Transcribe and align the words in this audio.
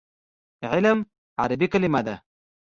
علم 0.71 0.97
عربي 1.39 1.67
کلمه 1.73 2.01
ده. 2.07 2.15